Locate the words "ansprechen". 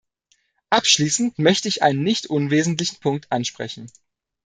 3.31-3.85